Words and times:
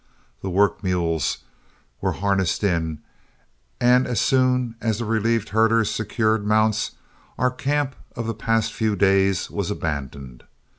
The 0.41 0.49
work 0.49 0.83
mules 0.83 1.43
were 2.01 2.13
harnessed 2.13 2.63
in, 2.63 3.03
and 3.79 4.07
as 4.07 4.19
soon 4.19 4.73
as 4.81 4.97
the 4.97 5.05
relieved 5.05 5.49
herders 5.49 5.91
secured 5.91 6.43
mounts, 6.43 6.93
our 7.37 7.51
camp 7.51 7.95
of 8.15 8.25
the 8.25 8.33
past 8.33 8.73
few 8.73 8.95
days 8.95 9.51
was 9.51 9.69
abandoned. 9.69 10.43